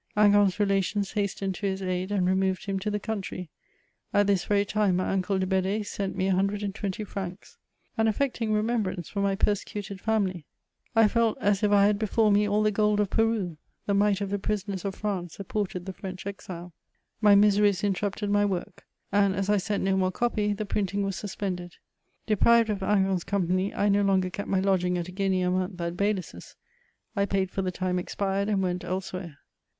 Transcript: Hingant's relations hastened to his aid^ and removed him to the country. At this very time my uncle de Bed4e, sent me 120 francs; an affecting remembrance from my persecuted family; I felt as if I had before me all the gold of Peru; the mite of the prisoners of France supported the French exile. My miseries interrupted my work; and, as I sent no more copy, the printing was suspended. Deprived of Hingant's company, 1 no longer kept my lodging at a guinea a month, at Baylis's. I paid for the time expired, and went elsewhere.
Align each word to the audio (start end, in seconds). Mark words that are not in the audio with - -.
Hingant's 0.17 0.59
relations 0.59 1.11
hastened 1.11 1.53
to 1.53 1.67
his 1.67 1.79
aid^ 1.83 2.09
and 2.09 2.25
removed 2.25 2.65
him 2.65 2.79
to 2.79 2.89
the 2.89 2.99
country. 2.99 3.51
At 4.11 4.25
this 4.25 4.45
very 4.45 4.65
time 4.65 4.95
my 4.95 5.07
uncle 5.11 5.37
de 5.37 5.45
Bed4e, 5.45 5.85
sent 5.85 6.15
me 6.15 6.25
120 6.25 7.03
francs; 7.03 7.59
an 7.99 8.07
affecting 8.07 8.51
remembrance 8.51 9.09
from 9.09 9.21
my 9.21 9.35
persecuted 9.35 10.01
family; 10.01 10.47
I 10.95 11.07
felt 11.07 11.37
as 11.39 11.61
if 11.61 11.69
I 11.71 11.85
had 11.85 11.99
before 11.99 12.31
me 12.31 12.47
all 12.49 12.63
the 12.63 12.71
gold 12.71 12.99
of 12.99 13.11
Peru; 13.11 13.57
the 13.85 13.93
mite 13.93 14.21
of 14.21 14.31
the 14.31 14.39
prisoners 14.39 14.83
of 14.85 14.95
France 14.95 15.35
supported 15.35 15.85
the 15.85 15.93
French 15.93 16.25
exile. 16.25 16.73
My 17.21 17.35
miseries 17.35 17.83
interrupted 17.83 18.31
my 18.31 18.43
work; 18.43 18.87
and, 19.11 19.35
as 19.35 19.51
I 19.51 19.57
sent 19.57 19.83
no 19.83 19.95
more 19.95 20.11
copy, 20.11 20.51
the 20.51 20.65
printing 20.65 21.03
was 21.03 21.15
suspended. 21.15 21.75
Deprived 22.25 22.71
of 22.71 22.79
Hingant's 22.79 23.23
company, 23.23 23.71
1 23.71 23.91
no 23.91 24.01
longer 24.01 24.31
kept 24.31 24.49
my 24.49 24.61
lodging 24.61 24.97
at 24.97 25.09
a 25.09 25.11
guinea 25.11 25.43
a 25.43 25.51
month, 25.51 25.79
at 25.79 25.95
Baylis's. 25.95 26.55
I 27.15 27.27
paid 27.27 27.51
for 27.51 27.61
the 27.61 27.69
time 27.71 27.99
expired, 27.99 28.49
and 28.49 28.63
went 28.63 28.83
elsewhere. 28.83 29.37